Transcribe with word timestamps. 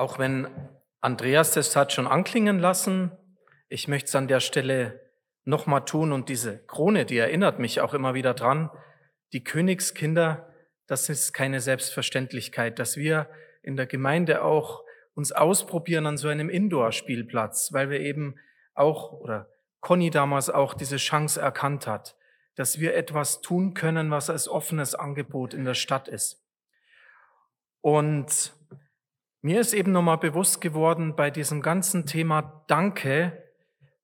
Auch 0.00 0.18
wenn 0.18 0.48
Andreas 1.02 1.52
das 1.52 1.76
hat 1.76 1.92
schon 1.92 2.06
anklingen 2.06 2.58
lassen, 2.58 3.12
ich 3.68 3.86
möchte 3.86 4.08
es 4.08 4.14
an 4.14 4.28
der 4.28 4.40
Stelle 4.40 4.98
nochmal 5.44 5.84
tun 5.84 6.12
und 6.12 6.30
diese 6.30 6.64
Krone, 6.64 7.04
die 7.04 7.18
erinnert 7.18 7.58
mich 7.58 7.82
auch 7.82 7.92
immer 7.92 8.14
wieder 8.14 8.32
dran, 8.32 8.70
die 9.34 9.44
Königskinder, 9.44 10.54
das 10.86 11.10
ist 11.10 11.34
keine 11.34 11.60
Selbstverständlichkeit, 11.60 12.78
dass 12.78 12.96
wir 12.96 13.28
in 13.62 13.76
der 13.76 13.84
Gemeinde 13.84 14.42
auch 14.42 14.84
uns 15.12 15.32
ausprobieren 15.32 16.06
an 16.06 16.16
so 16.16 16.28
einem 16.28 16.48
Indoor-Spielplatz, 16.48 17.74
weil 17.74 17.90
wir 17.90 18.00
eben 18.00 18.36
auch, 18.72 19.12
oder 19.12 19.50
Conny 19.80 20.08
damals 20.08 20.48
auch 20.48 20.72
diese 20.72 20.96
Chance 20.96 21.42
erkannt 21.42 21.86
hat, 21.86 22.16
dass 22.54 22.80
wir 22.80 22.94
etwas 22.96 23.42
tun 23.42 23.74
können, 23.74 24.10
was 24.10 24.30
als 24.30 24.48
offenes 24.48 24.94
Angebot 24.94 25.52
in 25.52 25.66
der 25.66 25.74
Stadt 25.74 26.08
ist. 26.08 26.42
Und 27.82 28.54
mir 29.42 29.60
ist 29.60 29.72
eben 29.72 29.92
nochmal 29.92 30.18
bewusst 30.18 30.60
geworden 30.60 31.16
bei 31.16 31.30
diesem 31.30 31.62
ganzen 31.62 32.06
Thema 32.06 32.64
Danke, 32.66 33.42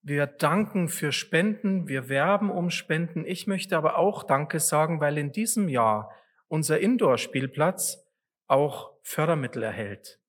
wir 0.02 0.28
danken 0.28 0.88
für 0.88 1.10
Spenden, 1.10 1.88
wir 1.88 2.08
werben 2.08 2.48
um 2.48 2.70
Spenden. 2.70 3.24
Ich 3.26 3.48
möchte 3.48 3.76
aber 3.76 3.98
auch 3.98 4.22
Danke 4.22 4.60
sagen, 4.60 5.00
weil 5.00 5.18
in 5.18 5.32
diesem 5.32 5.68
Jahr 5.68 6.12
unser 6.46 6.78
Indoor-Spielplatz 6.78 8.06
auch 8.46 8.92
Fördermittel 9.02 9.64
erhält. 9.64 10.20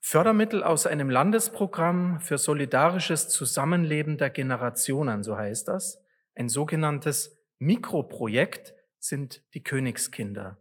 Fördermittel 0.00 0.62
aus 0.64 0.86
einem 0.86 1.10
Landesprogramm 1.10 2.20
für 2.20 2.38
solidarisches 2.38 3.28
Zusammenleben 3.28 4.16
der 4.16 4.30
Generationen, 4.30 5.22
so 5.22 5.36
heißt 5.36 5.68
das. 5.68 6.02
Ein 6.34 6.48
sogenanntes 6.48 7.38
Mikroprojekt 7.58 8.74
sind 8.98 9.44
die 9.52 9.62
Königskinder. 9.62 10.56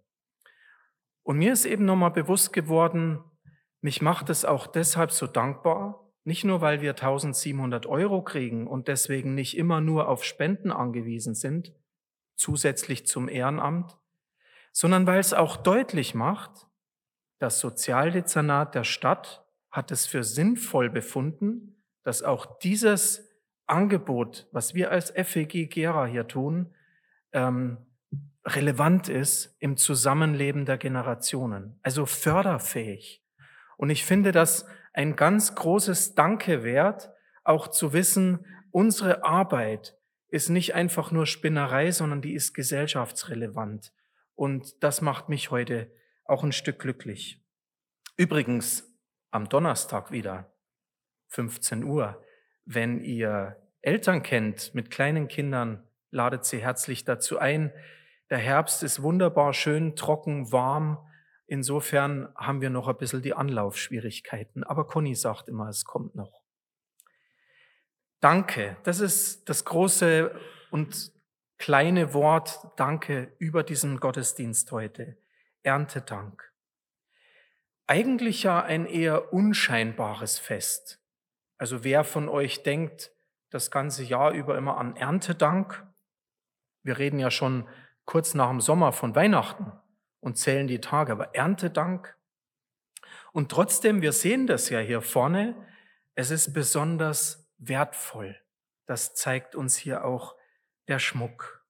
Und 1.23 1.37
mir 1.37 1.53
ist 1.53 1.63
eben 1.63 1.85
nochmal 1.85 2.11
bewusst 2.11 2.51
geworden, 2.51 3.23
mich 3.81 4.01
macht 4.01 4.29
es 4.29 4.45
auch 4.45 4.67
deshalb 4.67 5.11
so 5.11 5.27
dankbar, 5.27 6.09
nicht 6.23 6.43
nur, 6.43 6.61
weil 6.61 6.81
wir 6.81 6.91
1700 6.91 7.85
Euro 7.85 8.21
kriegen 8.23 8.67
und 8.67 8.87
deswegen 8.87 9.35
nicht 9.35 9.57
immer 9.57 9.81
nur 9.81 10.07
auf 10.07 10.23
Spenden 10.23 10.71
angewiesen 10.71 11.33
sind, 11.33 11.73
zusätzlich 12.35 13.07
zum 13.07 13.29
Ehrenamt, 13.29 13.97
sondern 14.71 15.07
weil 15.07 15.19
es 15.19 15.33
auch 15.33 15.57
deutlich 15.57 16.13
macht, 16.13 16.67
das 17.39 17.59
Sozialdezernat 17.59 18.75
der 18.75 18.83
Stadt 18.83 19.45
hat 19.71 19.91
es 19.91 20.05
für 20.05 20.23
sinnvoll 20.23 20.89
befunden, 20.89 21.83
dass 22.03 22.21
auch 22.21 22.59
dieses 22.59 23.29
Angebot, 23.65 24.47
was 24.51 24.73
wir 24.73 24.91
als 24.91 25.11
FEG 25.11 25.69
Gera 25.69 26.05
hier 26.05 26.27
tun, 26.27 26.73
ähm, 27.31 27.77
relevant 28.45 29.09
ist 29.09 29.55
im 29.59 29.77
Zusammenleben 29.77 30.65
der 30.65 30.77
Generationen, 30.77 31.79
also 31.83 32.05
förderfähig. 32.05 33.23
Und 33.79 33.91
ich 33.91 34.03
finde 34.03 34.33
das 34.33 34.65
ein 34.91 35.15
ganz 35.15 35.55
großes 35.55 36.13
Danke 36.13 36.63
wert, 36.63 37.11
auch 37.45 37.69
zu 37.69 37.93
wissen, 37.93 38.45
unsere 38.71 39.23
Arbeit 39.23 39.97
ist 40.27 40.49
nicht 40.49 40.75
einfach 40.75 41.11
nur 41.11 41.25
Spinnerei, 41.25 41.89
sondern 41.91 42.21
die 42.21 42.33
ist 42.33 42.53
gesellschaftsrelevant. 42.53 43.93
Und 44.35 44.83
das 44.83 44.99
macht 44.99 45.29
mich 45.29 45.49
heute 45.49 45.89
auch 46.25 46.43
ein 46.43 46.51
Stück 46.51 46.79
glücklich. 46.79 47.41
Übrigens, 48.17 48.93
am 49.31 49.47
Donnerstag 49.47 50.11
wieder, 50.11 50.53
15 51.29 51.85
Uhr, 51.85 52.21
wenn 52.65 52.99
ihr 52.99 53.55
Eltern 53.81 54.23
kennt 54.23 54.75
mit 54.75 54.91
kleinen 54.91 55.29
Kindern, 55.29 55.87
ladet 56.11 56.43
sie 56.43 56.61
herzlich 56.61 57.05
dazu 57.05 57.39
ein. 57.39 57.71
Der 58.29 58.39
Herbst 58.39 58.83
ist 58.83 59.01
wunderbar 59.01 59.53
schön, 59.53 59.95
trocken, 59.95 60.51
warm. 60.51 60.97
Insofern 61.49 62.31
haben 62.35 62.61
wir 62.61 62.69
noch 62.69 62.87
ein 62.87 62.97
bisschen 62.97 63.23
die 63.23 63.33
Anlaufschwierigkeiten. 63.33 64.63
Aber 64.63 64.85
Conny 64.85 65.15
sagt 65.15 65.49
immer, 65.49 65.67
es 65.67 65.83
kommt 65.83 66.13
noch. 66.13 66.43
Danke, 68.19 68.77
das 68.83 68.99
ist 68.99 69.49
das 69.49 69.65
große 69.65 70.39
und 70.69 71.11
kleine 71.57 72.13
Wort 72.13 72.59
Danke 72.75 73.33
über 73.39 73.63
diesen 73.63 73.99
Gottesdienst 73.99 74.71
heute. 74.71 75.17
Erntedank. 75.63 76.53
Eigentlich 77.87 78.43
ja 78.43 78.61
ein 78.61 78.85
eher 78.85 79.33
unscheinbares 79.33 80.37
Fest. 80.37 81.01
Also 81.57 81.83
wer 81.83 82.03
von 82.03 82.29
euch 82.29 82.61
denkt 82.61 83.11
das 83.49 83.71
ganze 83.71 84.03
Jahr 84.03 84.33
über 84.33 84.55
immer 84.55 84.77
an 84.77 84.95
Erntedank? 84.95 85.83
Wir 86.83 86.99
reden 86.99 87.17
ja 87.17 87.31
schon 87.31 87.67
kurz 88.05 88.35
nach 88.35 88.49
dem 88.49 88.61
Sommer 88.61 88.91
von 88.91 89.15
Weihnachten 89.15 89.71
und 90.19 90.37
zählen 90.37 90.67
die 90.67 90.81
Tage, 90.81 91.11
aber 91.11 91.35
Erntedank. 91.35 92.17
Und 93.31 93.51
trotzdem, 93.51 94.01
wir 94.01 94.11
sehen 94.11 94.47
das 94.47 94.69
ja 94.69 94.79
hier 94.79 95.01
vorne, 95.01 95.55
es 96.15 96.31
ist 96.31 96.53
besonders 96.53 97.47
wertvoll. 97.57 98.39
Das 98.85 99.13
zeigt 99.13 99.55
uns 99.55 99.77
hier 99.77 100.03
auch 100.03 100.35
der 100.87 100.99
Schmuck. 100.99 101.63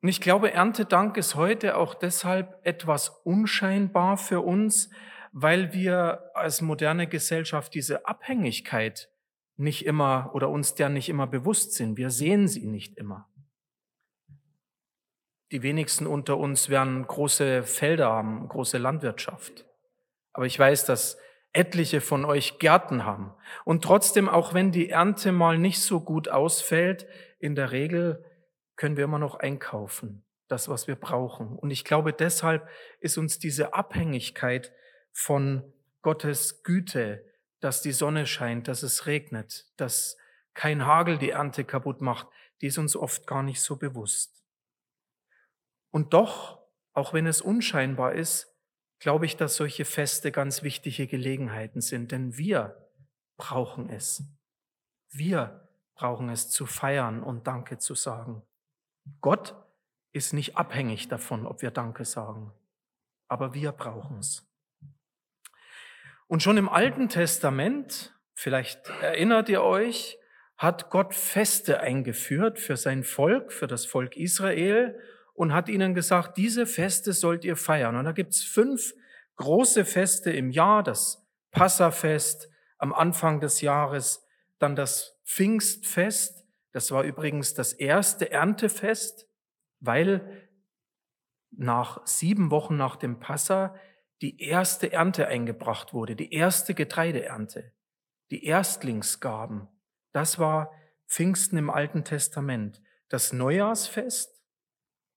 Und 0.00 0.08
ich 0.08 0.20
glaube, 0.20 0.52
Erntedank 0.52 1.16
ist 1.16 1.36
heute 1.36 1.76
auch 1.76 1.94
deshalb 1.94 2.58
etwas 2.66 3.08
unscheinbar 3.08 4.16
für 4.16 4.40
uns, 4.40 4.90
weil 5.30 5.72
wir 5.72 6.30
als 6.34 6.60
moderne 6.60 7.06
Gesellschaft 7.06 7.72
diese 7.74 8.06
Abhängigkeit 8.06 9.10
nicht 9.56 9.86
immer 9.86 10.30
oder 10.34 10.48
uns 10.48 10.74
der 10.74 10.88
nicht 10.88 11.08
immer 11.08 11.26
bewusst 11.26 11.74
sind. 11.74 11.96
Wir 11.96 12.10
sehen 12.10 12.48
sie 12.48 12.66
nicht 12.66 12.98
immer. 12.98 13.28
Die 15.52 15.62
wenigsten 15.62 16.06
unter 16.06 16.38
uns 16.38 16.70
werden 16.70 17.06
große 17.06 17.62
Felder 17.62 18.10
haben, 18.10 18.48
große 18.48 18.78
Landwirtschaft. 18.78 19.66
Aber 20.32 20.46
ich 20.46 20.58
weiß, 20.58 20.86
dass 20.86 21.18
etliche 21.52 22.00
von 22.00 22.24
euch 22.24 22.58
Gärten 22.58 23.04
haben. 23.04 23.34
Und 23.66 23.84
trotzdem, 23.84 24.30
auch 24.30 24.54
wenn 24.54 24.72
die 24.72 24.88
Ernte 24.88 25.30
mal 25.30 25.58
nicht 25.58 25.82
so 25.82 26.00
gut 26.00 26.28
ausfällt, 26.28 27.06
in 27.38 27.54
der 27.54 27.70
Regel 27.70 28.24
können 28.76 28.96
wir 28.96 29.04
immer 29.04 29.18
noch 29.18 29.34
einkaufen, 29.34 30.24
das, 30.48 30.70
was 30.70 30.86
wir 30.86 30.96
brauchen. 30.96 31.58
Und 31.58 31.70
ich 31.70 31.84
glaube, 31.84 32.14
deshalb 32.14 32.66
ist 33.00 33.18
uns 33.18 33.38
diese 33.38 33.74
Abhängigkeit 33.74 34.72
von 35.12 35.70
Gottes 36.00 36.62
Güte, 36.62 37.26
dass 37.60 37.82
die 37.82 37.92
Sonne 37.92 38.26
scheint, 38.26 38.68
dass 38.68 38.82
es 38.82 39.04
regnet, 39.04 39.66
dass 39.76 40.16
kein 40.54 40.86
Hagel 40.86 41.18
die 41.18 41.30
Ernte 41.30 41.64
kaputt 41.64 42.00
macht, 42.00 42.26
die 42.62 42.68
ist 42.68 42.78
uns 42.78 42.96
oft 42.96 43.26
gar 43.26 43.42
nicht 43.42 43.60
so 43.60 43.76
bewusst. 43.76 44.41
Und 45.92 46.14
doch, 46.14 46.58
auch 46.94 47.12
wenn 47.12 47.26
es 47.26 47.40
unscheinbar 47.40 48.14
ist, 48.14 48.58
glaube 48.98 49.26
ich, 49.26 49.36
dass 49.36 49.56
solche 49.56 49.84
Feste 49.84 50.32
ganz 50.32 50.62
wichtige 50.62 51.06
Gelegenheiten 51.06 51.80
sind, 51.80 52.10
denn 52.12 52.36
wir 52.36 52.88
brauchen 53.36 53.88
es. 53.90 54.24
Wir 55.10 55.68
brauchen 55.94 56.30
es 56.30 56.50
zu 56.50 56.66
feiern 56.66 57.22
und 57.22 57.46
Danke 57.46 57.78
zu 57.78 57.94
sagen. 57.94 58.42
Gott 59.20 59.54
ist 60.12 60.32
nicht 60.32 60.56
abhängig 60.56 61.08
davon, 61.08 61.46
ob 61.46 61.62
wir 61.62 61.70
Danke 61.70 62.04
sagen, 62.04 62.52
aber 63.28 63.54
wir 63.54 63.72
brauchen 63.72 64.18
es. 64.18 64.48
Und 66.26 66.42
schon 66.42 66.56
im 66.56 66.68
Alten 66.68 67.08
Testament, 67.08 68.18
vielleicht 68.34 68.88
erinnert 69.02 69.48
ihr 69.48 69.62
euch, 69.62 70.18
hat 70.56 70.90
Gott 70.90 71.14
Feste 71.14 71.80
eingeführt 71.80 72.58
für 72.58 72.76
sein 72.76 73.04
Volk, 73.04 73.52
für 73.52 73.66
das 73.66 73.84
Volk 73.84 74.16
Israel 74.16 74.98
und 75.34 75.52
hat 75.52 75.68
ihnen 75.68 75.94
gesagt, 75.94 76.36
diese 76.36 76.66
Feste 76.66 77.12
sollt 77.12 77.44
ihr 77.44 77.56
feiern. 77.56 77.96
Und 77.96 78.04
da 78.04 78.12
gibt's 78.12 78.42
fünf 78.42 78.94
große 79.36 79.84
Feste 79.84 80.30
im 80.30 80.50
Jahr, 80.50 80.82
das 80.82 81.26
Passafest 81.50 82.48
am 82.78 82.92
Anfang 82.92 83.40
des 83.40 83.60
Jahres, 83.60 84.26
dann 84.58 84.76
das 84.76 85.20
Pfingstfest, 85.24 86.44
das 86.72 86.90
war 86.90 87.04
übrigens 87.04 87.54
das 87.54 87.72
erste 87.72 88.30
Erntefest, 88.30 89.28
weil 89.80 90.48
nach 91.50 92.06
sieben 92.06 92.50
Wochen 92.50 92.76
nach 92.76 92.96
dem 92.96 93.18
Passa 93.18 93.74
die 94.22 94.40
erste 94.40 94.92
Ernte 94.92 95.26
eingebracht 95.26 95.92
wurde, 95.92 96.16
die 96.16 96.32
erste 96.32 96.74
Getreideernte, 96.74 97.72
die 98.30 98.44
Erstlingsgaben. 98.44 99.68
Das 100.12 100.38
war 100.38 100.72
Pfingsten 101.08 101.58
im 101.58 101.68
Alten 101.68 102.04
Testament. 102.04 102.80
Das 103.08 103.32
Neujahrsfest, 103.32 104.31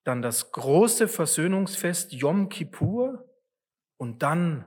dann 0.06 0.22
das 0.22 0.52
große 0.52 1.08
Versöhnungsfest 1.08 2.12
Yom 2.12 2.48
Kippur 2.48 3.28
und 3.96 4.22
dann 4.22 4.64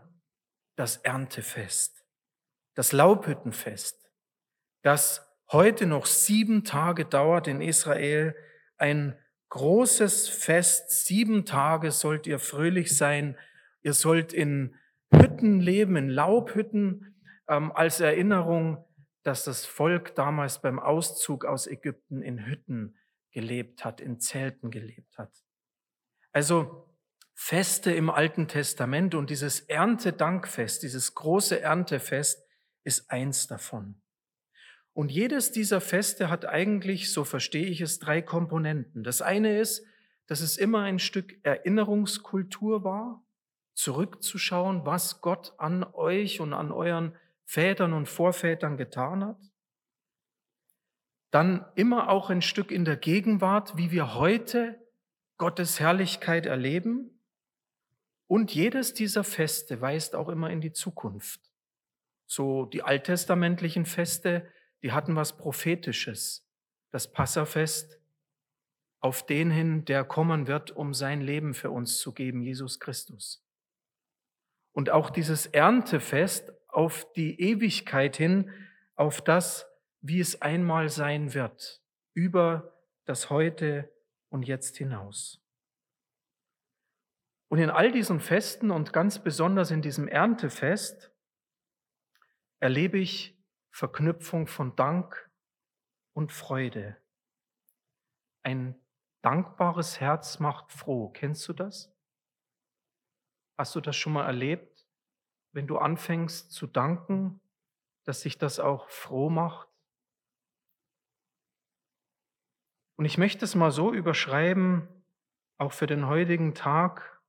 das 0.75 0.97
Erntefest, 0.97 2.03
das 2.75 2.91
Laubhüttenfest, 2.91 4.11
das 4.83 5.25
heute 5.51 5.85
noch 5.85 6.05
sieben 6.05 6.65
Tage 6.65 7.05
dauert 7.05 7.47
in 7.47 7.61
Israel 7.61 8.35
ein 8.77 9.17
großes 9.49 10.27
Fest. 10.27 11.05
Sieben 11.05 11.45
Tage 11.45 11.91
sollt 11.91 12.27
ihr 12.27 12.39
fröhlich 12.39 12.95
sein. 12.95 13.37
Ihr 13.81 13.93
sollt 13.93 14.33
in 14.33 14.75
Hütten 15.11 15.59
leben, 15.59 15.95
in 15.95 16.09
Laubhütten, 16.09 17.15
ähm, 17.47 17.71
als 17.71 17.99
Erinnerung, 18.01 18.85
dass 19.23 19.45
das 19.45 19.65
Volk 19.65 20.15
damals 20.15 20.61
beim 20.61 20.79
Auszug 20.79 21.45
aus 21.45 21.65
Ägypten 21.65 22.21
in 22.21 22.45
Hütten 22.45 22.98
gelebt 23.31 23.85
hat, 23.85 24.01
in 24.01 24.19
Zelten 24.19 24.71
gelebt 24.71 25.17
hat. 25.17 25.31
Also 26.31 26.85
Feste 27.33 27.91
im 27.91 28.09
Alten 28.09 28.47
Testament 28.47 29.15
und 29.15 29.29
dieses 29.29 29.61
Erntedankfest, 29.61 30.83
dieses 30.83 31.15
große 31.15 31.61
Erntefest 31.61 32.45
ist 32.83 33.09
eins 33.09 33.47
davon. 33.47 34.01
Und 34.93 35.11
jedes 35.11 35.51
dieser 35.51 35.79
Feste 35.79 36.29
hat 36.29 36.45
eigentlich, 36.45 37.13
so 37.13 37.23
verstehe 37.23 37.67
ich 37.67 37.79
es, 37.79 37.99
drei 37.99 38.21
Komponenten. 38.21 39.03
Das 39.03 39.21
eine 39.21 39.57
ist, 39.57 39.85
dass 40.27 40.41
es 40.41 40.57
immer 40.57 40.81
ein 40.81 40.99
Stück 40.99 41.37
Erinnerungskultur 41.43 42.83
war, 42.83 43.23
zurückzuschauen, 43.73 44.85
was 44.85 45.21
Gott 45.21 45.53
an 45.57 45.85
euch 45.85 46.41
und 46.41 46.53
an 46.53 46.73
euren 46.73 47.15
Vätern 47.45 47.93
und 47.93 48.07
Vorvätern 48.07 48.75
getan 48.75 49.23
hat. 49.23 49.39
Dann 51.31 51.65
immer 51.75 52.09
auch 52.09 52.29
ein 52.29 52.41
Stück 52.41 52.71
in 52.71 52.85
der 52.85 52.97
Gegenwart, 52.97 53.77
wie 53.77 53.91
wir 53.91 54.15
heute 54.15 54.79
Gottes 55.37 55.79
Herrlichkeit 55.79 56.45
erleben. 56.45 57.21
Und 58.27 58.53
jedes 58.53 58.93
dieser 58.93 59.23
Feste 59.23 59.81
weist 59.81 60.15
auch 60.15 60.29
immer 60.29 60.49
in 60.49 60.61
die 60.61 60.73
Zukunft. 60.73 61.41
So 62.25 62.65
die 62.65 62.83
alttestamentlichen 62.83 63.85
Feste, 63.85 64.47
die 64.83 64.91
hatten 64.91 65.15
was 65.15 65.37
Prophetisches. 65.37 66.47
Das 66.91 67.11
Passafest 67.11 67.99
auf 68.99 69.25
den 69.25 69.49
hin, 69.49 69.85
der 69.85 70.03
kommen 70.03 70.47
wird, 70.47 70.71
um 70.71 70.93
sein 70.93 71.21
Leben 71.21 71.53
für 71.53 71.71
uns 71.71 71.99
zu 71.99 72.13
geben, 72.13 72.41
Jesus 72.41 72.79
Christus. 72.79 73.43
Und 74.71 74.89
auch 74.89 75.09
dieses 75.09 75.45
Erntefest 75.45 76.51
auf 76.67 77.11
die 77.13 77.39
Ewigkeit 77.39 78.15
hin, 78.17 78.51
auf 78.95 79.21
das, 79.21 79.68
wie 80.01 80.19
es 80.19 80.41
einmal 80.41 80.89
sein 80.89 81.33
wird, 81.33 81.81
über 82.13 82.73
das 83.05 83.29
Heute 83.29 83.91
und 84.29 84.43
Jetzt 84.43 84.77
hinaus. 84.77 85.41
Und 87.49 87.57
in 87.59 87.69
all 87.69 87.91
diesen 87.91 88.19
Festen 88.19 88.69
und 88.69 88.93
ganz 88.93 89.19
besonders 89.23 89.71
in 89.71 89.81
diesem 89.81 90.07
Erntefest 90.07 91.11
erlebe 92.59 92.99
ich 92.99 93.37
Verknüpfung 93.71 94.47
von 94.47 94.75
Dank 94.75 95.31
und 96.13 96.31
Freude. 96.31 96.97
Ein 98.43 98.79
dankbares 99.21 99.99
Herz 99.99 100.39
macht 100.39 100.71
froh. 100.71 101.09
Kennst 101.09 101.47
du 101.47 101.53
das? 101.53 101.91
Hast 103.57 103.75
du 103.75 103.81
das 103.81 103.95
schon 103.95 104.13
mal 104.13 104.25
erlebt? 104.25 104.87
Wenn 105.51 105.67
du 105.67 105.77
anfängst 105.77 106.51
zu 106.51 106.67
danken, 106.67 107.41
dass 108.03 108.21
sich 108.21 108.37
das 108.37 108.59
auch 108.59 108.89
froh 108.89 109.29
macht? 109.29 109.68
Und 112.99 113.05
ich 113.05 113.17
möchte 113.17 113.45
es 113.45 113.55
mal 113.55 113.71
so 113.71 113.93
überschreiben, 113.93 114.85
auch 115.57 115.71
für 115.71 115.87
den 115.87 116.07
heutigen 116.07 116.53
Tag, 116.53 117.21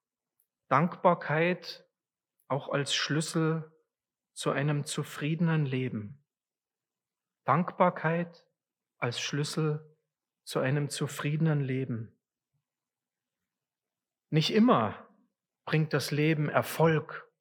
Dankbarkeit 0.67 1.89
auch 2.49 2.71
als 2.71 2.93
Schlüssel 2.93 3.71
zu 4.33 4.51
einem 4.51 4.85
zufriedenen 4.85 5.67
Leben. 5.67 6.25
Dankbarkeit 7.45 8.49
als 8.99 9.21
Schlüssel 9.21 9.97
zu 10.43 10.59
einem 10.59 10.89
zufriedenen 10.89 11.61
Leben. 11.61 12.19
Nicht 14.31 14.53
immer 14.53 15.07
bringt 15.67 15.93
das 15.93 16.11
Leben 16.11 16.49
Erfolg. 16.49 17.33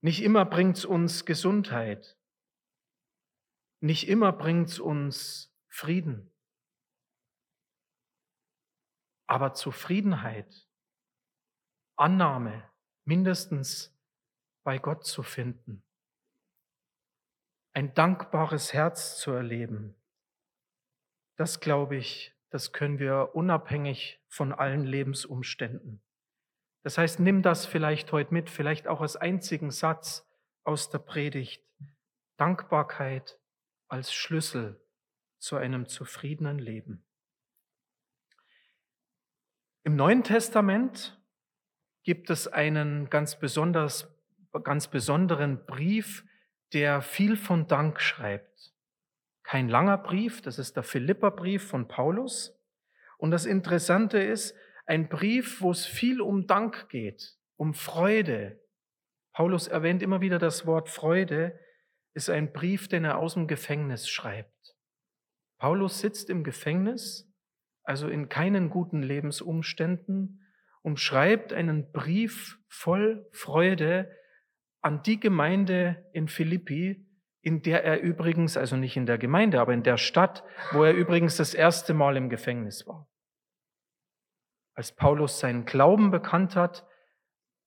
Nicht 0.00 0.22
immer 0.22 0.46
bringt 0.46 0.78
es 0.78 0.86
uns 0.86 1.26
Gesundheit. 1.26 2.16
Nicht 3.80 4.08
immer 4.08 4.32
bringt 4.32 4.70
es 4.70 4.80
uns 4.80 5.54
Frieden. 5.68 6.32
Aber 9.28 9.54
Zufriedenheit, 9.54 10.66
Annahme, 11.96 12.68
mindestens 13.04 13.96
bei 14.64 14.78
Gott 14.78 15.04
zu 15.04 15.22
finden, 15.22 15.84
ein 17.72 17.94
dankbares 17.94 18.72
Herz 18.72 19.18
zu 19.18 19.30
erleben. 19.30 19.94
Das 21.36 21.60
glaube 21.60 21.96
ich, 21.96 22.34
das 22.50 22.72
können 22.72 22.98
wir 22.98 23.34
unabhängig 23.34 24.20
von 24.26 24.52
allen 24.52 24.84
Lebensumständen. 24.84 26.02
Das 26.82 26.98
heißt, 26.98 27.20
nimm 27.20 27.42
das 27.42 27.66
vielleicht 27.66 28.12
heute 28.12 28.32
mit, 28.32 28.50
vielleicht 28.50 28.88
auch 28.88 29.00
als 29.00 29.16
einzigen 29.16 29.70
Satz 29.70 30.26
aus 30.64 30.90
der 30.90 30.98
Predigt. 30.98 31.64
Dankbarkeit 32.38 33.38
als 33.88 34.12
Schlüssel 34.12 34.80
zu 35.38 35.56
einem 35.56 35.86
zufriedenen 35.86 36.58
Leben. 36.58 37.04
Im 39.88 39.96
Neuen 39.96 40.22
Testament 40.22 41.18
gibt 42.02 42.28
es 42.28 42.46
einen 42.46 43.08
ganz, 43.08 43.38
besonders, 43.38 44.14
ganz 44.62 44.88
besonderen 44.88 45.64
Brief, 45.64 46.26
der 46.74 47.00
viel 47.00 47.38
von 47.38 47.68
Dank 47.68 47.98
schreibt. 48.02 48.74
Kein 49.42 49.70
langer 49.70 49.96
Brief, 49.96 50.42
das 50.42 50.58
ist 50.58 50.76
der 50.76 50.82
Philipperbrief 50.82 51.66
von 51.66 51.88
Paulus. 51.88 52.54
Und 53.16 53.30
das 53.30 53.46
Interessante 53.46 54.18
ist, 54.18 54.54
ein 54.84 55.08
Brief, 55.08 55.62
wo 55.62 55.70
es 55.70 55.86
viel 55.86 56.20
um 56.20 56.46
Dank 56.46 56.90
geht, 56.90 57.38
um 57.56 57.72
Freude. 57.72 58.60
Paulus 59.32 59.68
erwähnt 59.68 60.02
immer 60.02 60.20
wieder 60.20 60.38
das 60.38 60.66
Wort 60.66 60.90
Freude, 60.90 61.58
ist 62.12 62.28
ein 62.28 62.52
Brief, 62.52 62.88
den 62.88 63.06
er 63.06 63.16
aus 63.16 63.32
dem 63.32 63.46
Gefängnis 63.46 64.06
schreibt. 64.06 64.76
Paulus 65.56 66.00
sitzt 66.00 66.28
im 66.28 66.44
Gefängnis, 66.44 67.27
also 67.88 68.08
in 68.08 68.28
keinen 68.28 68.70
guten 68.70 69.02
Lebensumständen, 69.02 70.44
und 70.82 71.00
schreibt 71.00 71.52
einen 71.52 71.90
Brief 71.92 72.58
voll 72.68 73.28
Freude 73.32 74.10
an 74.80 75.02
die 75.02 75.20
Gemeinde 75.20 76.08
in 76.12 76.28
Philippi, 76.28 77.06
in 77.40 77.62
der 77.62 77.84
er 77.84 78.00
übrigens, 78.00 78.56
also 78.56 78.76
nicht 78.76 78.96
in 78.96 79.06
der 79.06 79.18
Gemeinde, 79.18 79.60
aber 79.60 79.72
in 79.74 79.82
der 79.82 79.96
Stadt, 79.96 80.44
wo 80.72 80.84
er 80.84 80.94
übrigens 80.94 81.36
das 81.36 81.54
erste 81.54 81.94
Mal 81.94 82.16
im 82.16 82.30
Gefängnis 82.30 82.86
war. 82.86 83.08
Als 84.74 84.94
Paulus 84.94 85.40
seinen 85.40 85.64
Glauben 85.64 86.10
bekannt 86.10 86.56
hat, 86.56 86.86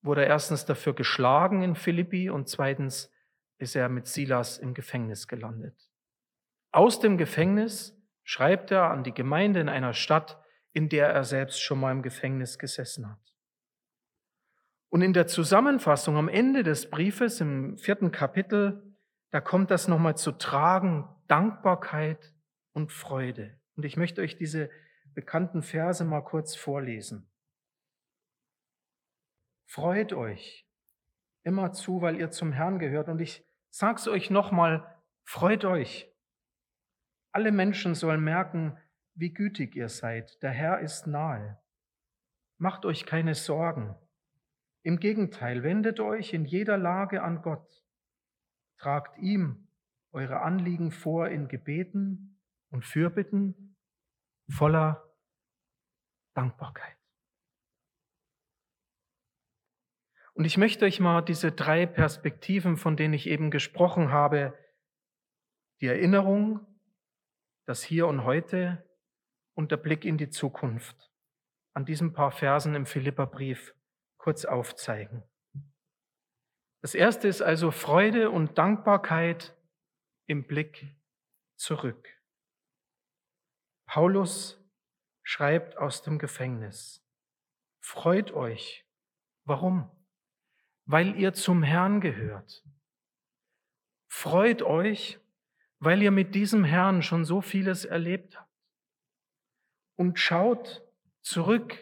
wurde 0.01 0.21
er 0.21 0.27
erstens 0.27 0.65
dafür 0.65 0.94
geschlagen 0.94 1.62
in 1.62 1.75
Philippi 1.75 2.29
und 2.29 2.47
zweitens 2.47 3.12
ist 3.57 3.75
er 3.75 3.89
mit 3.89 4.07
Silas 4.07 4.57
im 4.57 4.73
Gefängnis 4.73 5.27
gelandet. 5.27 5.91
Aus 6.71 7.00
dem 7.00 7.18
Gefängnis 7.18 8.00
schreibt 8.31 8.72
er 8.72 8.89
an 8.89 9.04
die 9.04 9.13
Gemeinde 9.13 9.60
in 9.60 9.68
einer 9.68 9.94
Stadt, 9.94 10.42
in 10.72 10.88
der 10.88 11.10
er 11.10 11.25
selbst 11.25 11.62
schon 11.62 11.81
mal 11.81 11.92
im 11.92 12.01
Gefängnis 12.01 12.57
gesessen 12.57 13.10
hat. 13.10 13.36
Und 14.88 15.01
in 15.01 15.12
der 15.12 15.28
Zusammenfassung 15.28 16.16
am 16.16 16.30
Ende 16.30 16.63
des 16.63 16.89
Briefes 16.89 17.42
im 17.42 17.78
vierten 17.78 18.13
Kapitel, 18.13 18.95
da 19.31 19.42
kommt 19.42 19.69
das 19.69 19.90
nochmal 19.90 20.16
zu 20.16 20.31
tragen, 20.31 21.09
Dankbarkeit 21.28 22.33
und 22.71 22.94
Freude. 22.94 23.59
Und 23.76 23.83
ich 23.83 23.97
möchte 23.97 24.21
euch 24.21 24.38
diese 24.38 24.69
bekannten 25.14 25.61
Verse 25.61 26.06
mal 26.06 26.21
kurz 26.21 26.56
vorlesen. 26.56 27.30
Freut 29.66 30.14
euch 30.14 30.66
immer 31.44 31.73
zu, 31.73 32.02
weil 32.02 32.16
ihr 32.16 32.31
zum 32.31 32.54
Herrn 32.54 32.80
gehört. 32.80 33.09
Und 33.09 33.19
ich 33.19 33.45
sag's 33.71 34.07
euch 34.07 34.30
nochmal, 34.30 34.88
freut 35.26 35.66
euch. 35.66 36.10
Alle 37.31 37.52
Menschen 37.52 37.95
sollen 37.95 38.23
merken, 38.23 38.78
wie 39.16 39.33
gütig 39.33 39.76
ihr 39.76 39.90
seid. 39.90 40.42
Der 40.42 40.52
Herr 40.52 40.80
ist 40.80 41.07
nahe. 41.07 41.59
Macht 42.57 42.85
euch 42.85 43.06
keine 43.06 43.35
Sorgen. 43.35 43.95
Im 44.83 45.00
Gegenteil, 45.00 45.64
wendet 45.64 46.00
euch 46.00 46.33
in 46.33 46.45
jeder 46.45 46.78
Lage 46.78 47.21
an 47.23 47.42
Gott. 47.42 47.83
Tragt 48.78 49.18
ihm 49.19 49.68
eure 50.11 50.42
Anliegen 50.42 50.92
vor 50.92 51.30
in 51.30 51.47
Gebeten 51.47 52.40
und 52.69 52.83
Fürbitten 52.83 53.78
voller 54.50 55.04
Dankbarkeit. 56.33 56.97
Und 60.33 60.45
ich 60.45 60.57
möchte 60.57 60.85
euch 60.85 61.00
mal 61.00 61.21
diese 61.21 61.52
drei 61.52 61.85
Perspektiven, 61.85 62.78
von 62.78 62.97
denen 62.97 63.14
ich 63.14 63.28
eben 63.28 63.52
gesprochen 63.52 64.11
habe, 64.11 64.57
die 65.81 65.88
Erinnerung, 65.88 66.66
das 67.65 67.83
Hier 67.83 68.07
und 68.07 68.23
Heute 68.23 68.83
und 69.53 69.71
der 69.71 69.77
Blick 69.77 70.06
in 70.06 70.18
die 70.18 70.30
Zukunft, 70.30 71.11
an 71.73 71.85
diesen 71.85 72.13
paar 72.13 72.31
Versen 72.31 72.75
im 72.75 72.85
Philipperbrief 72.85 73.75
kurz 74.18 74.45
aufzeigen. 74.45 75.23
Das 76.81 76.95
erste 76.95 77.27
ist 77.27 77.41
also 77.41 77.71
Freude 77.71 78.31
und 78.31 78.57
Dankbarkeit 78.57 79.56
im 80.25 80.47
Blick 80.47 80.95
zurück. 81.56 82.09
Paulus 83.85 84.59
schreibt 85.21 85.77
aus 85.77 86.01
dem 86.01 86.18
Gefängnis, 86.18 87.06
freut 87.81 88.31
euch. 88.31 88.87
Warum? 89.44 89.89
Weil 90.85 91.15
ihr 91.15 91.33
zum 91.33 91.61
Herrn 91.61 92.01
gehört. 92.01 92.63
Freut 94.07 94.61
euch, 94.61 95.20
weil 95.81 96.04
ihr 96.04 96.11
mit 96.11 96.35
diesem 96.35 96.64
Herrn 96.64 97.02
schon 97.02 97.26
so 97.26 97.42
vieles 97.42 97.85
erlebt 97.85 98.40
habt. 98.40 98.50
Und 99.95 100.19
schaut 100.19 100.83
zurück 101.21 101.76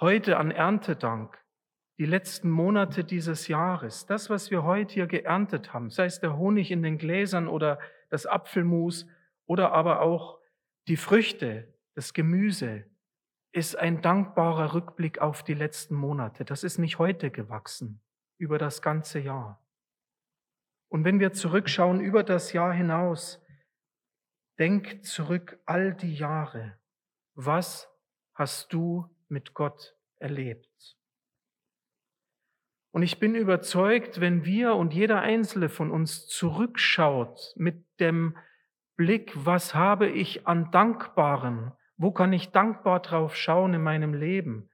heute 0.00 0.36
an 0.36 0.50
Erntedank, 0.50 1.38
die 1.98 2.06
letzten 2.06 2.50
Monate 2.50 3.04
dieses 3.04 3.48
Jahres, 3.48 4.06
das, 4.06 4.30
was 4.30 4.50
wir 4.50 4.64
heute 4.64 4.94
hier 4.94 5.06
geerntet 5.06 5.72
haben, 5.72 5.90
sei 5.90 6.06
es 6.06 6.20
der 6.20 6.36
Honig 6.36 6.70
in 6.72 6.82
den 6.82 6.98
Gläsern 6.98 7.48
oder 7.48 7.78
das 8.10 8.26
Apfelmus 8.26 9.06
oder 9.46 9.72
aber 9.72 10.00
auch 10.02 10.40
die 10.88 10.96
Früchte, 10.96 11.72
das 11.94 12.12
Gemüse, 12.14 12.84
ist 13.52 13.76
ein 13.76 14.02
dankbarer 14.02 14.74
Rückblick 14.74 15.20
auf 15.20 15.44
die 15.44 15.54
letzten 15.54 15.94
Monate. 15.94 16.44
Das 16.44 16.64
ist 16.64 16.78
nicht 16.78 16.98
heute 16.98 17.30
gewachsen, 17.30 18.00
über 18.38 18.58
das 18.58 18.82
ganze 18.82 19.20
Jahr. 19.20 19.60
Und 20.88 21.04
wenn 21.04 21.20
wir 21.20 21.32
zurückschauen 21.32 22.00
über 22.00 22.22
das 22.22 22.52
Jahr 22.52 22.72
hinaus, 22.72 23.44
denk 24.58 25.04
zurück 25.04 25.60
all 25.66 25.94
die 25.94 26.14
Jahre. 26.14 26.78
Was 27.34 27.88
hast 28.34 28.72
du 28.72 29.08
mit 29.28 29.54
Gott 29.54 29.94
erlebt? 30.16 30.96
Und 32.90 33.02
ich 33.02 33.20
bin 33.20 33.34
überzeugt, 33.34 34.20
wenn 34.20 34.44
wir 34.44 34.74
und 34.74 34.94
jeder 34.94 35.20
Einzelne 35.20 35.68
von 35.68 35.90
uns 35.90 36.26
zurückschaut 36.26 37.52
mit 37.56 37.84
dem 38.00 38.36
Blick, 38.96 39.32
was 39.34 39.74
habe 39.74 40.08
ich 40.08 40.46
an 40.46 40.70
Dankbaren, 40.70 41.72
wo 41.96 42.12
kann 42.12 42.32
ich 42.32 42.50
dankbar 42.50 43.00
drauf 43.00 43.36
schauen 43.36 43.74
in 43.74 43.82
meinem 43.82 44.14
Leben? 44.14 44.70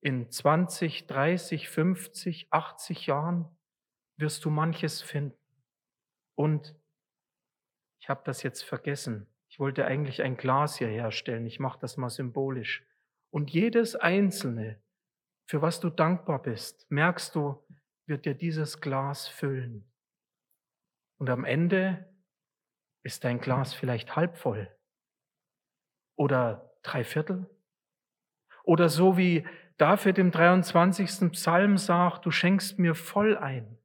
In 0.00 0.30
20, 0.30 1.06
30, 1.06 1.68
50, 1.68 2.48
80 2.50 3.06
Jahren 3.06 3.46
wirst 4.16 4.44
du 4.44 4.50
manches 4.50 5.02
finden. 5.02 5.36
Und 6.36 6.76
ich 8.00 8.08
habe 8.08 8.22
das 8.24 8.42
jetzt 8.42 8.62
vergessen. 8.62 9.26
Ich 9.48 9.58
wollte 9.58 9.86
eigentlich 9.86 10.22
ein 10.22 10.36
Glas 10.36 10.78
hier 10.78 10.88
herstellen. 10.88 11.46
Ich 11.46 11.58
mache 11.58 11.78
das 11.80 11.96
mal 11.96 12.10
symbolisch. 12.10 12.86
Und 13.30 13.50
jedes 13.50 13.96
einzelne, 13.96 14.80
für 15.48 15.62
was 15.62 15.80
du 15.80 15.90
dankbar 15.90 16.42
bist, 16.42 16.88
merkst 16.90 17.34
du, 17.34 17.64
wird 18.06 18.24
dir 18.24 18.34
dieses 18.34 18.80
Glas 18.80 19.26
füllen. 19.26 19.90
Und 21.18 21.30
am 21.30 21.44
Ende 21.44 22.06
ist 23.02 23.24
dein 23.24 23.40
Glas 23.40 23.74
vielleicht 23.74 24.16
halb 24.16 24.36
voll 24.36 24.70
oder 26.16 26.76
drei 26.82 27.04
Viertel. 27.04 27.48
Oder 28.64 28.88
so 28.88 29.16
wie 29.16 29.46
David 29.78 30.18
im 30.18 30.30
23. 30.30 31.32
Psalm 31.32 31.78
sagt, 31.78 32.26
du 32.26 32.30
schenkst 32.30 32.78
mir 32.78 32.94
voll 32.94 33.36
ein. 33.36 33.75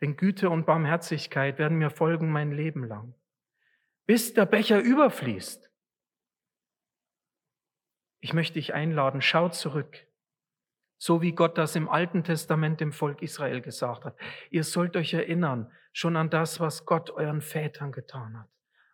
Denn 0.00 0.16
Güte 0.16 0.48
und 0.48 0.66
Barmherzigkeit 0.66 1.58
werden 1.58 1.78
mir 1.78 1.90
folgen 1.90 2.30
mein 2.30 2.52
Leben 2.52 2.84
lang, 2.84 3.14
bis 4.06 4.32
der 4.32 4.46
Becher 4.46 4.80
überfließt. 4.80 5.70
Ich 8.20 8.32
möchte 8.32 8.54
dich 8.54 8.74
einladen, 8.74 9.22
schau 9.22 9.48
zurück, 9.48 10.06
so 10.98 11.22
wie 11.22 11.32
Gott 11.32 11.56
das 11.56 11.76
im 11.76 11.88
Alten 11.88 12.24
Testament 12.24 12.80
dem 12.80 12.92
Volk 12.92 13.22
Israel 13.22 13.62
gesagt 13.62 14.04
hat. 14.04 14.16
Ihr 14.50 14.64
sollt 14.64 14.96
euch 14.96 15.14
erinnern 15.14 15.72
schon 15.92 16.16
an 16.16 16.30
das, 16.30 16.60
was 16.60 16.84
Gott 16.84 17.10
euren 17.10 17.40
Vätern 17.40 17.92
getan 17.92 18.38
hat. 18.38 18.50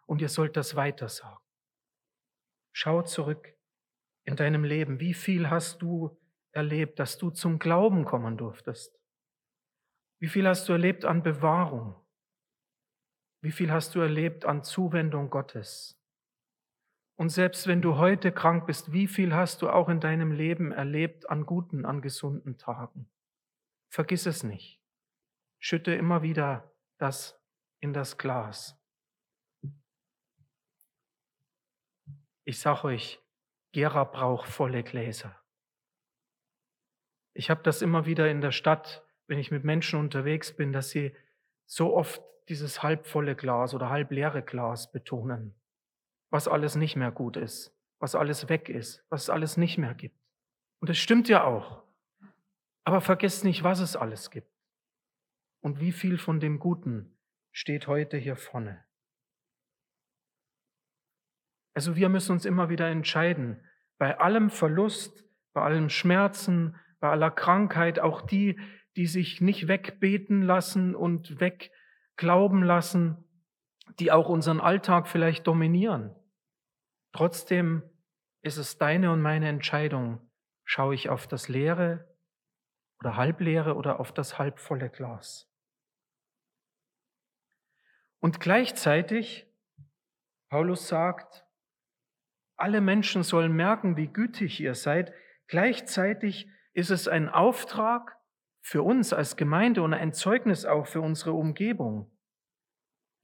Und 0.07 0.23
ihr 0.23 0.29
sollt 0.29 0.57
das 0.57 0.77
weiter 0.77 1.09
sagen. 1.09 1.41
Schau 2.73 3.03
zurück 3.03 3.55
in 4.25 4.37
deinem 4.37 4.63
Leben. 4.63 5.01
Wie 5.01 5.15
viel 5.15 5.51
hast 5.51 5.83
du 5.83 6.17
erlebt, 6.53 6.99
dass 6.99 7.19
du 7.19 7.31
zum 7.31 7.59
Glauben 7.59 8.05
kommen 8.05 8.37
durftest? 8.37 8.96
Wie 10.19 10.29
viel 10.29 10.47
hast 10.47 10.69
du 10.69 10.73
erlebt 10.73 11.05
an 11.05 11.23
Bewahrung? 11.23 11.95
Wie 13.43 13.53
viel 13.53 13.71
hast 13.71 13.95
du 13.95 14.01
erlebt 14.01 14.45
an 14.45 14.65
Zuwendung 14.65 15.31
Gottes? 15.31 16.01
Und 17.17 17.31
selbst 17.31 17.67
wenn 17.67 17.81
du 17.81 17.97
heute 17.97 18.33
krank 18.33 18.67
bist, 18.67 18.93
wie 18.93 19.07
viel 19.07 19.35
hast 19.35 19.63
du 19.63 19.71
auch 19.71 19.89
in 19.89 20.01
deinem 20.01 20.33
Leben 20.33 20.73
erlebt 20.73 21.31
an 21.31 21.47
guten, 21.47 21.87
an 21.87 22.03
gesunden 22.03 22.59
Tagen? 22.59 23.11
Vergiss 23.89 24.27
es 24.27 24.43
nicht. 24.43 24.83
Schütte 25.59 25.95
immer 25.95 26.23
wieder 26.23 26.75
das 26.99 27.41
in 27.81 27.93
das 27.93 28.19
Glas. 28.19 28.79
Ich 32.45 32.59
sage 32.59 32.85
euch, 32.85 33.23
Gera 33.73 34.05
braucht 34.05 34.49
volle 34.49 34.83
Gläser. 34.83 35.41
Ich 37.33 37.51
habe 37.51 37.63
das 37.63 37.83
immer 37.83 38.07
wieder 38.07 38.31
in 38.31 38.41
der 38.41 38.53
Stadt 38.53 39.06
wenn 39.27 39.39
ich 39.39 39.51
mit 39.51 39.65
Menschen 39.65 39.99
unterwegs 39.99 40.55
bin, 40.55 40.73
dass 40.73 40.91
sie 40.91 41.15
so 41.67 41.95
oft 41.97 42.23
dieses 42.49 42.83
halbvolle 42.83 43.35
Glas 43.35 43.75
oder 43.75 43.91
halbleere 43.91 44.43
Glas 44.43 44.93
betonen, 44.93 45.55
was 46.31 46.49
alles 46.49 46.77
nicht 46.77 46.97
mehr 46.97 47.11
gut 47.11 47.37
ist, 47.37 47.75
was 47.99 48.15
alles 48.15 48.49
weg 48.49 48.69
ist, 48.69 49.05
was 49.09 49.25
es 49.25 49.31
alles 49.31 49.57
nicht 49.57 49.79
mehr 49.79 49.95
gibt. 49.95 50.17
Und 50.81 50.91
es 50.91 50.99
stimmt 50.99 51.29
ja 51.29 51.45
auch. 51.45 51.83
Aber 52.85 53.01
vergesst 53.01 53.45
nicht, 53.45 53.65
was 53.65 53.81
es 53.81 53.97
alles 53.97 54.31
gibt. 54.31 54.51
Und 55.61 55.81
wie 55.81 55.91
viel 55.91 56.19
von 56.19 56.39
dem 56.39 56.61
Guten 56.61 57.17
steht 57.51 57.89
heute 57.89 58.17
hier 58.17 58.37
vorne. 58.37 58.85
Also 61.75 61.97
wir 61.97 62.09
müssen 62.09 62.33
uns 62.33 62.45
immer 62.45 62.69
wieder 62.69 62.89
entscheiden, 62.89 63.61
bei 63.99 64.19
allem 64.19 64.51
Verlust, 64.51 65.25
bei 65.53 65.63
allem 65.63 65.89
Schmerzen, 65.89 66.77
bei 67.01 67.11
aller 67.11 67.31
Krankheit, 67.31 67.99
auch 67.99 68.23
die, 68.23 68.59
die 68.97 69.07
sich 69.07 69.41
nicht 69.41 69.69
wegbeten 69.69 70.43
lassen 70.43 70.95
und 70.95 71.39
wegglauben 71.41 72.63
lassen, 72.63 73.25
die 73.99 74.11
auch 74.11 74.29
unseren 74.29 74.61
Alltag 74.61 75.07
vielleicht 75.07 75.47
dominieren. 75.47 76.15
Trotzdem 77.13 77.83
ist 78.43 78.57
es 78.57 78.79
deine 78.79 79.13
und 79.13 79.21
meine 79.21 79.49
Entscheidung, 79.49 80.21
schaue 80.65 80.95
ich 80.95 81.09
auf 81.09 81.27
das 81.27 81.49
leere 81.49 82.09
oder 82.99 83.17
halbleere 83.17 83.75
oder 83.75 84.01
auf 84.01 84.13
das 84.13 84.39
halbvolle 84.39 84.91
Glas. 84.91 85.49
Und 88.19 88.41
gleichzeitig, 88.41 89.47
Paulus 90.49 90.89
sagt, 90.89 91.47
alle 92.57 92.81
Menschen 92.81 93.23
sollen 93.23 93.53
merken, 93.53 93.97
wie 93.97 94.09
gütig 94.09 94.61
ihr 94.61 94.75
seid. 94.75 95.13
Gleichzeitig 95.47 96.51
ist 96.73 96.91
es 96.91 97.07
ein 97.07 97.29
Auftrag, 97.29 98.17
für 98.67 98.83
uns 98.83 99.13
als 99.13 99.37
Gemeinde 99.37 99.81
und 99.81 99.95
ein 99.95 100.13
Zeugnis 100.13 100.65
auch 100.65 100.89
für 100.89 101.01
unsere 101.01 101.35
Umgebung. 101.35 102.11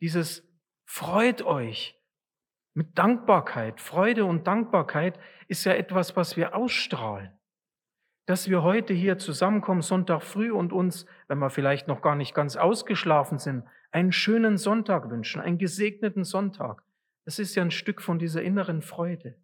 Dieses 0.00 0.48
freut 0.84 1.42
euch 1.42 2.00
mit 2.74 2.96
Dankbarkeit. 2.96 3.80
Freude 3.80 4.24
und 4.24 4.46
Dankbarkeit 4.46 5.18
ist 5.48 5.64
ja 5.64 5.72
etwas, 5.72 6.14
was 6.14 6.36
wir 6.36 6.54
ausstrahlen. 6.54 7.32
Dass 8.26 8.48
wir 8.48 8.62
heute 8.62 8.94
hier 8.94 9.18
zusammenkommen, 9.18 9.82
Sonntag 9.82 10.22
früh 10.22 10.52
und 10.52 10.72
uns, 10.72 11.06
wenn 11.26 11.40
wir 11.40 11.50
vielleicht 11.50 11.88
noch 11.88 12.02
gar 12.02 12.14
nicht 12.14 12.36
ganz 12.36 12.54
ausgeschlafen 12.56 13.40
sind, 13.40 13.64
einen 13.90 14.12
schönen 14.12 14.58
Sonntag 14.58 15.10
wünschen, 15.10 15.40
einen 15.42 15.58
gesegneten 15.58 16.22
Sonntag. 16.22 16.84
Das 17.24 17.40
ist 17.40 17.56
ja 17.56 17.64
ein 17.64 17.72
Stück 17.72 18.00
von 18.00 18.20
dieser 18.20 18.42
inneren 18.42 18.80
Freude. 18.80 19.34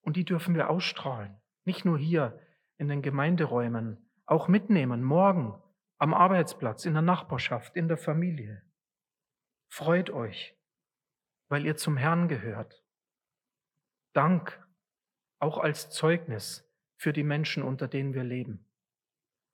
Und 0.00 0.16
die 0.16 0.24
dürfen 0.24 0.54
wir 0.54 0.70
ausstrahlen. 0.70 1.36
Nicht 1.66 1.84
nur 1.84 1.98
hier 1.98 2.40
in 2.78 2.88
den 2.88 3.02
Gemeinderäumen, 3.02 4.05
auch 4.26 4.48
mitnehmen, 4.48 5.02
morgen 5.02 5.60
am 5.98 6.12
Arbeitsplatz, 6.12 6.84
in 6.84 6.92
der 6.92 7.02
Nachbarschaft, 7.02 7.76
in 7.76 7.88
der 7.88 7.96
Familie. 7.96 8.62
Freut 9.68 10.10
euch, 10.10 10.54
weil 11.48 11.64
ihr 11.64 11.76
zum 11.76 11.96
Herrn 11.96 12.28
gehört. 12.28 12.84
Dank 14.12 14.62
auch 15.38 15.58
als 15.58 15.90
Zeugnis 15.90 16.68
für 16.96 17.12
die 17.12 17.22
Menschen, 17.22 17.62
unter 17.62 17.88
denen 17.88 18.14
wir 18.14 18.24
leben. 18.24 18.66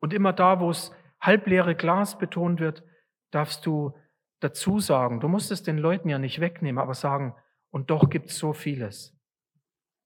Und 0.00 0.12
immer 0.12 0.33
da, 0.33 0.61
wo 0.61 0.71
es 0.71 0.93
halbleere 1.21 1.75
Glas 1.75 2.19
betont 2.19 2.61
wird, 2.61 2.85
darfst 3.31 3.67
du 3.67 3.97
dazu 4.41 4.81
sagen, 4.81 5.21
du 5.21 5.29
musst 5.29 5.50
es 5.50 5.62
den 5.62 5.79
Leuten 5.79 6.09
ja 6.09 6.19
nicht 6.19 6.41
wegnehmen, 6.41 6.83
aber 6.83 6.95
sagen, 6.95 7.35
und 7.71 7.91
doch 7.91 8.11
gibt 8.11 8.31
es 8.31 8.38
so 8.38 8.52
vieles, 8.52 9.17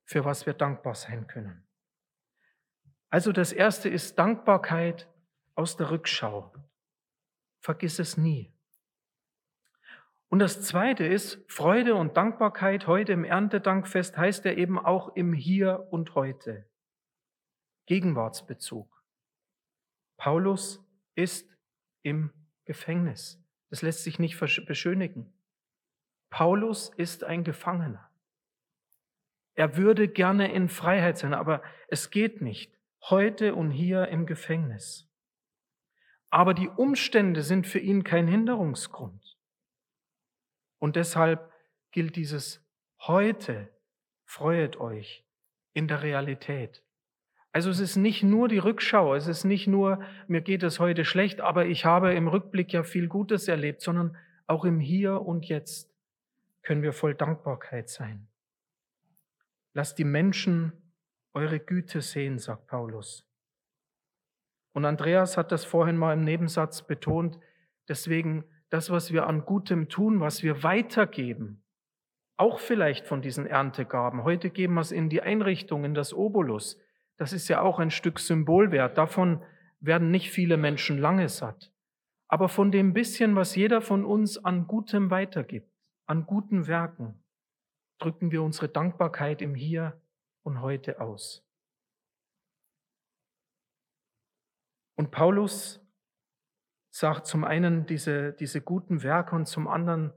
für 0.05 0.25
was 0.25 0.45
wir 0.45 0.53
dankbar 0.53 0.95
sein 0.95 1.27
können. 1.27 1.66
Also 3.09 3.31
das 3.31 3.53
erste 3.53 3.89
ist 3.89 4.17
Dankbarkeit 4.19 5.07
aus 5.55 5.77
der 5.77 5.91
Rückschau. 5.91 6.53
Vergiss 7.61 7.99
es 7.99 8.17
nie. 8.17 8.53
Und 10.29 10.39
das 10.39 10.61
zweite 10.61 11.05
ist 11.05 11.39
Freude 11.47 11.95
und 11.95 12.17
Dankbarkeit 12.17 12.85
heute 12.85 13.13
im 13.13 13.23
Erntedankfest 13.23 14.17
heißt 14.17 14.43
ja 14.45 14.51
eben 14.51 14.77
auch 14.77 15.15
im 15.15 15.33
Hier 15.33 15.87
und 15.89 16.15
heute. 16.15 16.69
Gegenwartsbezug. 17.85 19.03
Paulus 20.17 20.85
ist 21.15 21.49
im 22.01 22.33
Gefängnis. 22.65 23.41
Das 23.69 23.81
lässt 23.81 24.03
sich 24.03 24.19
nicht 24.19 24.37
beschönigen. 24.65 25.33
Paulus 26.29 26.89
ist 26.97 27.23
ein 27.23 27.45
Gefangener. 27.45 28.09
Er 29.55 29.77
würde 29.77 30.09
gerne 30.09 30.53
in 30.53 30.67
Freiheit 30.67 31.17
sein, 31.17 31.33
aber 31.33 31.63
es 31.87 32.09
geht 32.09 32.41
nicht 32.41 32.76
heute 33.09 33.55
und 33.55 33.71
hier 33.71 34.07
im 34.09 34.25
Gefängnis. 34.25 35.07
Aber 36.29 36.53
die 36.53 36.69
Umstände 36.69 37.41
sind 37.41 37.67
für 37.67 37.79
ihn 37.79 38.03
kein 38.03 38.27
Hinderungsgrund. 38.27 39.37
Und 40.79 40.95
deshalb 40.95 41.51
gilt 41.91 42.15
dieses 42.15 42.65
heute, 42.99 43.69
freuet 44.25 44.77
euch 44.77 45.25
in 45.73 45.87
der 45.87 46.03
Realität. 46.03 46.83
Also 47.51 47.69
es 47.69 47.79
ist 47.79 47.95
nicht 47.95 48.23
nur 48.23 48.47
die 48.49 48.57
Rückschau, 48.57 49.15
es 49.15 49.27
ist 49.27 49.43
nicht 49.43 49.67
nur, 49.67 50.01
mir 50.27 50.41
geht 50.41 50.63
es 50.63 50.79
heute 50.79 51.05
schlecht, 51.05 51.41
aber 51.41 51.65
ich 51.65 51.85
habe 51.85 52.13
im 52.13 52.27
Rückblick 52.27 52.73
ja 52.73 52.83
viel 52.83 53.07
Gutes 53.07 53.47
erlebt, 53.47 53.81
sondern 53.81 54.17
auch 54.45 54.65
im 54.65 54.79
Hier 54.79 55.21
und 55.21 55.45
Jetzt 55.45 55.91
können 56.61 56.83
wir 56.83 56.93
voll 56.93 57.15
Dankbarkeit 57.15 57.89
sein. 57.89 58.27
Lasst 59.73 59.97
die 59.97 60.03
Menschen 60.03 60.73
eure 61.37 61.59
Güte 61.59 62.01
sehen, 62.01 62.39
sagt 62.39 62.65
Paulus. 62.65 63.23
Und 64.73 64.85
Andreas 64.85 65.37
hat 65.37 65.51
das 65.51 65.65
vorhin 65.65 65.95
mal 65.95 66.13
im 66.13 66.23
Nebensatz 66.23 66.81
betont. 66.81 67.37
Deswegen 67.87 68.43
das, 68.69 68.89
was 68.89 69.13
wir 69.13 69.27
an 69.27 69.45
Gutem 69.45 69.87
tun, 69.87 70.19
was 70.19 70.41
wir 70.41 70.63
weitergeben, 70.63 71.63
auch 72.37 72.59
vielleicht 72.59 73.05
von 73.05 73.21
diesen 73.21 73.45
Erntegaben. 73.45 74.23
Heute 74.23 74.49
geben 74.49 74.73
wir 74.73 74.81
es 74.81 74.91
in 74.91 75.09
die 75.09 75.21
Einrichtung, 75.21 75.85
in 75.85 75.93
das 75.93 76.11
Obolus. 76.11 76.79
Das 77.17 77.33
ist 77.33 77.47
ja 77.47 77.61
auch 77.61 77.77
ein 77.77 77.91
Stück 77.91 78.19
Symbolwert. 78.19 78.97
Davon 78.97 79.43
werden 79.79 80.09
nicht 80.09 80.31
viele 80.31 80.57
Menschen 80.57 80.97
lange 80.97 81.29
satt. 81.29 81.71
Aber 82.27 82.49
von 82.49 82.71
dem 82.71 82.93
bisschen, 82.93 83.35
was 83.35 83.55
jeder 83.55 83.81
von 83.81 84.05
uns 84.05 84.43
an 84.43 84.65
Gutem 84.65 85.11
weitergibt, 85.11 85.71
an 86.07 86.25
guten 86.25 86.65
Werken, 86.67 87.23
drücken 87.99 88.31
wir 88.31 88.41
unsere 88.41 88.69
Dankbarkeit 88.69 89.41
im 89.41 89.53
Hier 89.53 90.01
und 90.47 90.61
Heute 90.61 91.01
aus. 91.01 91.45
Und 94.95 95.11
Paulus 95.11 95.85
sagt 96.89 97.27
zum 97.27 97.43
einen 97.43 97.85
diese, 97.85 98.31
diese 98.31 98.61
guten 98.61 99.03
Werke 99.03 99.35
und 99.35 99.45
zum 99.45 99.67
anderen 99.67 100.13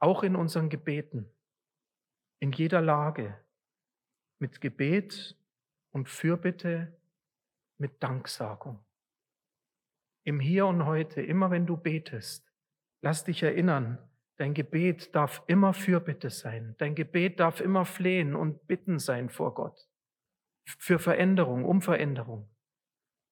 auch 0.00 0.24
in 0.24 0.34
unseren 0.34 0.68
Gebeten, 0.68 1.30
in 2.40 2.50
jeder 2.50 2.82
Lage, 2.82 3.40
mit 4.40 4.60
Gebet 4.60 5.38
und 5.92 6.08
Fürbitte, 6.08 6.92
mit 7.78 8.02
Danksagung. 8.02 8.84
Im 10.24 10.40
Hier 10.40 10.66
und 10.66 10.84
Heute, 10.84 11.22
immer 11.22 11.52
wenn 11.52 11.64
du 11.64 11.76
betest, 11.76 12.52
lass 13.02 13.22
dich 13.22 13.44
erinnern, 13.44 13.98
dein 14.36 14.54
Gebet 14.54 15.14
darf 15.14 15.42
immer 15.46 15.74
Fürbitte 15.74 16.30
sein, 16.30 16.74
dein 16.78 16.94
Gebet 16.94 17.40
darf 17.40 17.60
immer 17.60 17.84
Flehen 17.84 18.34
und 18.34 18.66
Bitten 18.66 18.98
sein 18.98 19.30
vor 19.30 19.54
Gott, 19.54 19.88
für 20.66 20.98
Veränderung, 20.98 21.64
um 21.64 21.82
Veränderung. 21.82 22.50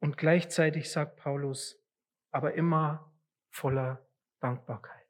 Und 0.00 0.16
gleichzeitig 0.16 0.90
sagt 0.90 1.16
Paulus, 1.16 1.80
aber 2.32 2.54
immer 2.54 3.12
voller 3.50 4.08
Dankbarkeit. 4.40 5.06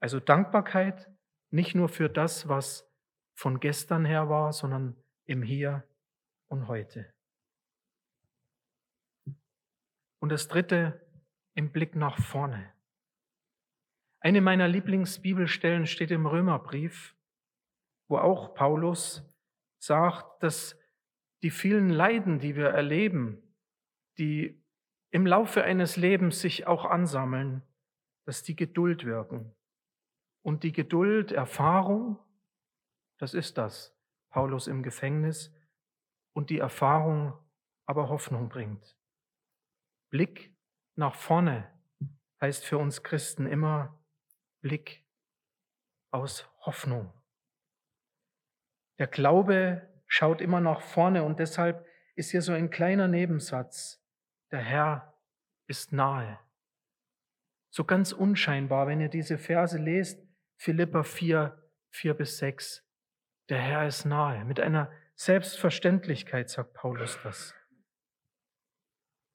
Also 0.00 0.20
Dankbarkeit 0.20 1.10
nicht 1.50 1.74
nur 1.74 1.88
für 1.88 2.08
das, 2.08 2.48
was 2.48 2.90
von 3.34 3.60
gestern 3.60 4.04
her 4.04 4.28
war, 4.28 4.52
sondern 4.52 4.96
im 5.26 5.42
Hier 5.42 5.86
und 6.48 6.66
heute. 6.68 7.12
Und 10.20 10.30
das 10.30 10.48
Dritte 10.48 11.06
im 11.54 11.72
Blick 11.72 11.94
nach 11.94 12.18
vorne. 12.18 12.71
Eine 14.24 14.40
meiner 14.40 14.68
Lieblingsbibelstellen 14.68 15.86
steht 15.86 16.12
im 16.12 16.26
Römerbrief, 16.26 17.16
wo 18.08 18.18
auch 18.18 18.54
Paulus 18.54 19.24
sagt, 19.80 20.44
dass 20.44 20.78
die 21.42 21.50
vielen 21.50 21.90
Leiden, 21.90 22.38
die 22.38 22.54
wir 22.54 22.68
erleben, 22.68 23.42
die 24.18 24.62
im 25.10 25.26
Laufe 25.26 25.64
eines 25.64 25.96
Lebens 25.96 26.40
sich 26.40 26.68
auch 26.68 26.84
ansammeln, 26.84 27.62
dass 28.24 28.44
die 28.44 28.54
Geduld 28.54 29.04
wirken. 29.04 29.56
Und 30.42 30.62
die 30.62 30.72
Geduld, 30.72 31.32
Erfahrung, 31.32 32.16
das 33.18 33.34
ist 33.34 33.58
das, 33.58 33.92
Paulus 34.30 34.68
im 34.68 34.84
Gefängnis, 34.84 35.52
und 36.32 36.48
die 36.48 36.60
Erfahrung 36.60 37.36
aber 37.86 38.08
Hoffnung 38.08 38.48
bringt. 38.48 38.96
Blick 40.10 40.54
nach 40.94 41.16
vorne 41.16 41.68
heißt 42.40 42.64
für 42.64 42.78
uns 42.78 43.02
Christen 43.02 43.46
immer 43.46 43.98
Blick 44.62 45.04
aus 46.10 46.48
Hoffnung. 46.60 47.12
Der 48.98 49.08
Glaube 49.08 49.88
schaut 50.06 50.40
immer 50.40 50.60
nach 50.60 50.80
vorne 50.80 51.24
und 51.24 51.38
deshalb 51.38 51.86
ist 52.14 52.30
hier 52.30 52.42
so 52.42 52.52
ein 52.52 52.70
kleiner 52.70 53.08
Nebensatz. 53.08 54.00
Der 54.50 54.60
Herr 54.60 55.18
ist 55.66 55.92
nahe. 55.92 56.38
So 57.70 57.84
ganz 57.84 58.12
unscheinbar, 58.12 58.86
wenn 58.86 59.00
ihr 59.00 59.08
diese 59.08 59.38
Verse 59.38 59.78
lest, 59.78 60.22
Philippa 60.58 61.02
4, 61.02 61.58
4 61.90 62.14
bis 62.14 62.38
6. 62.38 62.86
Der 63.48 63.58
Herr 63.58 63.86
ist 63.86 64.04
nahe. 64.04 64.44
Mit 64.44 64.60
einer 64.60 64.92
Selbstverständlichkeit 65.14 66.50
sagt 66.50 66.74
Paulus 66.74 67.18
das. 67.22 67.54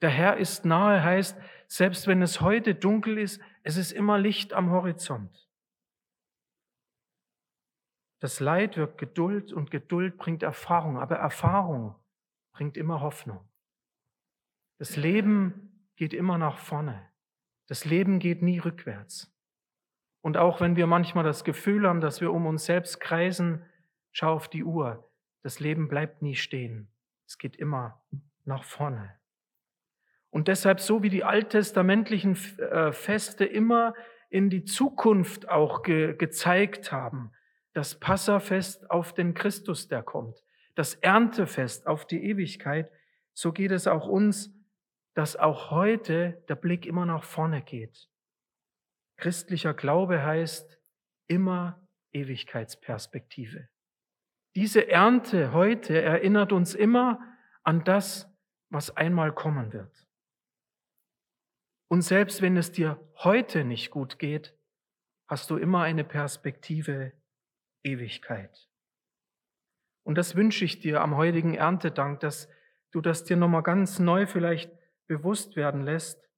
Der 0.02 0.10
Herr 0.10 0.38
ist 0.38 0.64
nahe 0.64 1.04
heißt, 1.04 1.38
selbst 1.68 2.08
wenn 2.08 2.22
es 2.22 2.40
heute 2.40 2.76
dunkel 2.76 3.18
ist, 3.18 3.42
es 3.68 3.76
ist 3.76 3.92
immer 3.92 4.18
Licht 4.18 4.54
am 4.54 4.72
Horizont. 4.72 5.46
Das 8.22 8.40
Leid 8.40 8.78
wirkt 8.78 8.98
Geduld 8.98 9.52
und 9.52 9.72
Geduld 9.72 10.16
bringt 10.18 10.42
Erfahrung, 10.42 10.98
aber 10.98 11.18
Erfahrung 11.18 11.94
bringt 12.54 12.78
immer 12.78 13.02
Hoffnung. 13.02 13.46
Das 14.78 14.96
Leben 14.96 15.86
geht 15.98 16.14
immer 16.14 16.38
nach 16.38 16.58
vorne. 16.58 17.10
Das 17.68 17.84
Leben 17.84 18.20
geht 18.20 18.42
nie 18.42 18.60
rückwärts. 18.60 19.36
Und 20.22 20.38
auch 20.38 20.62
wenn 20.62 20.78
wir 20.78 20.88
manchmal 20.88 21.26
das 21.26 21.44
Gefühl 21.44 21.90
haben, 21.90 22.00
dass 22.00 22.22
wir 22.22 22.32
um 22.32 22.46
uns 22.46 22.64
selbst 22.64 23.02
kreisen, 23.02 23.66
schau 24.14 24.34
auf 24.34 24.48
die 24.48 24.64
Uhr. 24.64 25.12
Das 25.44 25.60
Leben 25.60 25.90
bleibt 25.90 26.22
nie 26.22 26.36
stehen. 26.36 26.90
Es 27.26 27.38
geht 27.38 27.58
immer 27.58 28.02
nach 28.46 28.64
vorne. 28.64 29.17
Und 30.38 30.50
deshalb, 30.50 30.80
so 30.80 31.02
wie 31.02 31.10
die 31.10 31.24
alttestamentlichen 31.24 32.38
äh, 32.60 32.92
Feste 32.92 33.44
immer 33.44 33.96
in 34.30 34.52
die 34.52 34.66
Zukunft 34.66 35.50
auch 35.50 35.82
ge 35.82 36.16
gezeigt 36.16 36.92
haben, 36.92 37.32
das 37.74 38.00
Passafest 38.00 38.92
auf 38.92 39.14
den 39.14 39.34
Christus, 39.34 39.88
der 39.88 40.04
kommt, 40.04 40.44
das 40.76 40.94
Erntefest 40.94 41.88
auf 41.88 42.06
die 42.06 42.24
Ewigkeit, 42.24 42.92
so 43.34 43.52
geht 43.52 43.72
es 43.72 43.88
auch 43.88 44.08
uns 44.08 44.54
dass 45.16 45.36
auch 45.36 45.72
heute 45.72 46.44
der 46.48 46.54
Blick 46.54 46.86
immer 46.86 47.08
nach 47.08 47.24
vorne 47.24 47.64
geht. 47.64 48.08
Christlicher 49.16 49.74
Glaube 49.74 50.24
heißt 50.24 50.80
immer 51.26 51.82
Ewigkeitsperspektive. 52.12 53.68
Diese 54.56 54.88
Ernte 54.88 55.54
heute 55.54 56.00
erinnert 56.00 56.52
uns 56.52 56.76
immer 56.76 57.20
an 57.64 57.84
das, 57.84 58.32
was 58.70 58.96
einmal 58.96 59.34
kommen 59.34 59.74
wird. 59.74 60.07
Und 61.90 62.02
selbst 62.02 62.42
wenn 62.42 62.58
es 62.58 62.72
dir 62.72 63.00
heute 63.16 63.64
nicht 63.64 63.92
gut 63.92 64.20
geht, 64.20 64.58
hast 65.28 65.50
du 65.50 65.58
immer 65.58 65.84
eine 65.84 66.04
Perspektive 66.04 67.14
Ewigkeit. 67.84 68.70
Und 70.04 70.16
das 70.16 70.36
wünsche 70.36 70.66
ich 70.66 70.80
dir 70.80 71.02
am 71.02 71.16
heutigen 71.16 71.54
Erntedank, 71.54 72.20
dass 72.22 72.50
du 72.92 73.02
das 73.02 73.24
dir 73.24 73.38
nochmal 73.38 73.64
ganz 73.64 74.00
neu 74.00 74.26
vielleicht 74.26 74.72
bewusst 75.08 75.56
werden 75.56 75.82
lässt, 75.82 76.30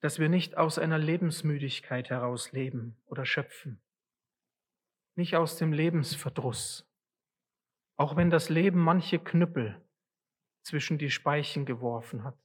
dass 0.00 0.18
wir 0.18 0.28
nicht 0.28 0.56
aus 0.56 0.78
einer 0.78 0.98
Lebensmüdigkeit 0.98 2.10
heraus 2.10 2.52
leben 2.52 2.96
oder 3.06 3.24
schöpfen, 3.24 3.82
nicht 5.16 5.34
aus 5.34 5.56
dem 5.56 5.72
Lebensverdruss, 5.72 6.88
auch 7.96 8.16
wenn 8.16 8.30
das 8.30 8.48
Leben 8.48 8.78
manche 8.78 9.18
Knüppel 9.18 9.84
zwischen 10.62 10.98
die 10.98 11.10
Speichen 11.10 11.66
geworfen 11.66 12.22
hat. 12.22 12.38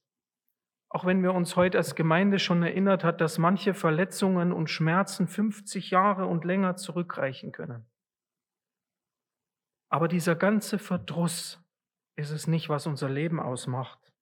Auch 0.94 1.06
wenn 1.06 1.24
wir 1.24 1.34
uns 1.34 1.56
heute 1.56 1.80
als 1.80 1.96
Gemeinde 1.96 2.38
schon 2.38 2.62
erinnert 2.62 3.04
hat, 3.04 3.20
dass 3.20 3.40
manche 3.40 3.74
Verletzungen 3.74 4.54
und 4.54 4.70
Schmerzen 4.70 5.28
50 5.28 5.90
Jahre 5.90 6.28
und 6.28 6.46
länger 6.46 6.76
zurückreichen 6.76 7.52
können. 7.52 7.90
Aber 9.90 10.08
dieser 10.08 10.36
ganze 10.36 10.78
Verdruss 10.78 11.60
ist 12.16 12.30
es 12.30 12.46
nicht, 12.46 12.70
was 12.70 12.86
unser 12.86 13.10
Leben 13.10 13.40
ausmacht, 13.40 14.14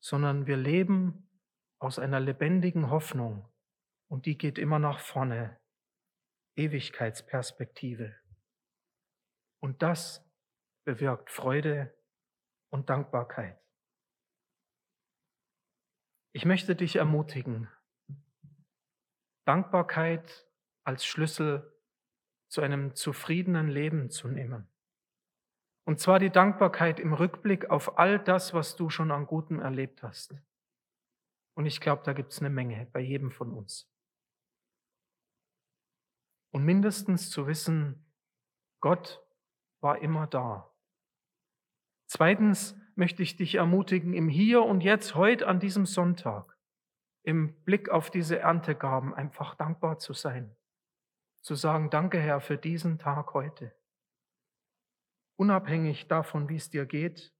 sondern 0.00 0.46
wir 0.46 0.56
leben 0.56 1.28
aus 1.78 1.98
einer 1.98 2.18
lebendigen 2.18 2.88
Hoffnung 2.88 3.46
und 4.10 4.24
die 4.24 4.38
geht 4.38 4.56
immer 4.58 4.78
nach 4.78 5.00
vorne. 5.00 5.60
Ewigkeitsperspektive. 6.56 8.16
Und 9.60 9.82
das 9.82 10.26
bewirkt 10.84 11.30
Freude 11.30 11.94
und 12.70 12.88
Dankbarkeit. 12.88 13.60
Ich 16.38 16.44
möchte 16.44 16.76
dich 16.76 16.94
ermutigen, 16.94 17.68
Dankbarkeit 19.44 20.46
als 20.84 21.04
Schlüssel 21.04 21.76
zu 22.46 22.60
einem 22.60 22.94
zufriedenen 22.94 23.66
Leben 23.66 24.08
zu 24.08 24.28
nehmen. 24.28 24.68
Und 25.82 25.98
zwar 25.98 26.20
die 26.20 26.30
Dankbarkeit 26.30 27.00
im 27.00 27.12
Rückblick 27.12 27.70
auf 27.70 27.98
all 27.98 28.20
das, 28.20 28.54
was 28.54 28.76
du 28.76 28.88
schon 28.88 29.10
an 29.10 29.26
Gutem 29.26 29.58
erlebt 29.58 30.04
hast. 30.04 30.32
Und 31.54 31.66
ich 31.66 31.80
glaube, 31.80 32.04
da 32.04 32.12
gibt 32.12 32.30
es 32.30 32.38
eine 32.38 32.50
Menge 32.50 32.86
bei 32.92 33.00
jedem 33.00 33.32
von 33.32 33.52
uns. 33.52 33.92
Und 36.52 36.64
mindestens 36.64 37.30
zu 37.30 37.48
wissen, 37.48 38.06
Gott 38.78 39.20
war 39.80 39.98
immer 40.02 40.28
da. 40.28 40.72
Zweitens 42.06 42.80
möchte 42.98 43.22
ich 43.22 43.36
dich 43.36 43.54
ermutigen, 43.54 44.12
im 44.12 44.28
Hier 44.28 44.64
und 44.64 44.80
Jetzt, 44.80 45.14
heute 45.14 45.46
an 45.46 45.60
diesem 45.60 45.86
Sonntag, 45.86 46.58
im 47.22 47.54
Blick 47.62 47.90
auf 47.90 48.10
diese 48.10 48.40
Erntegaben 48.40 49.14
einfach 49.14 49.54
dankbar 49.54 49.98
zu 49.98 50.14
sein. 50.14 50.56
Zu 51.40 51.54
sagen, 51.54 51.90
danke 51.90 52.18
Herr 52.18 52.40
für 52.40 52.58
diesen 52.58 52.98
Tag 52.98 53.34
heute. 53.34 53.72
Unabhängig 55.36 56.08
davon, 56.08 56.48
wie 56.48 56.56
es 56.56 56.70
dir 56.70 56.86
geht, 56.86 57.32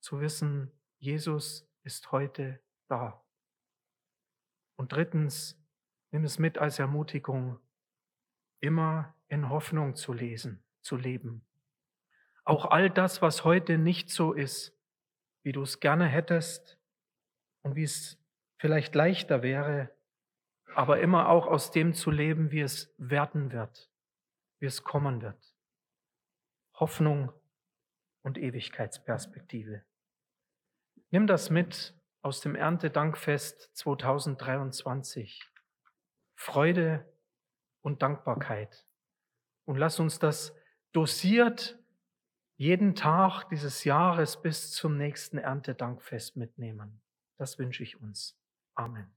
zu 0.00 0.20
wissen, 0.20 0.72
Jesus 0.96 1.70
ist 1.82 2.10
heute 2.10 2.58
da. 2.88 3.22
Und 4.76 4.92
drittens, 4.92 5.62
nimm 6.10 6.24
es 6.24 6.38
mit 6.38 6.56
als 6.56 6.78
Ermutigung, 6.78 7.60
immer 8.60 9.14
in 9.28 9.50
Hoffnung 9.50 9.94
zu 9.94 10.14
lesen, 10.14 10.64
zu 10.80 10.96
leben. 10.96 11.46
Auch 12.44 12.64
all 12.64 12.88
das, 12.88 13.20
was 13.20 13.44
heute 13.44 13.76
nicht 13.76 14.08
so 14.08 14.32
ist, 14.32 14.75
wie 15.46 15.52
du 15.52 15.62
es 15.62 15.78
gerne 15.78 16.06
hättest 16.06 16.76
und 17.62 17.76
wie 17.76 17.84
es 17.84 18.18
vielleicht 18.58 18.96
leichter 18.96 19.44
wäre, 19.44 19.94
aber 20.74 20.98
immer 20.98 21.28
auch 21.28 21.46
aus 21.46 21.70
dem 21.70 21.94
zu 21.94 22.10
leben, 22.10 22.50
wie 22.50 22.62
es 22.62 22.92
werden 22.98 23.52
wird, 23.52 23.88
wie 24.58 24.66
es 24.66 24.82
kommen 24.82 25.22
wird. 25.22 25.54
Hoffnung 26.74 27.32
und 28.22 28.38
Ewigkeitsperspektive. 28.38 29.84
Nimm 31.10 31.28
das 31.28 31.48
mit 31.48 31.94
aus 32.22 32.40
dem 32.40 32.56
Erntedankfest 32.56 33.70
2023. 33.76 35.48
Freude 36.34 37.08
und 37.82 38.02
Dankbarkeit. 38.02 38.84
Und 39.64 39.76
lass 39.76 40.00
uns 40.00 40.18
das 40.18 40.56
dosiert 40.90 41.78
jeden 42.56 42.94
Tag 42.94 43.44
dieses 43.50 43.84
Jahres 43.84 44.40
bis 44.40 44.72
zum 44.72 44.96
nächsten 44.96 45.38
Erntedankfest 45.38 46.36
mitnehmen. 46.36 47.02
Das 47.38 47.58
wünsche 47.58 47.82
ich 47.82 48.00
uns. 48.00 48.36
Amen. 48.74 49.10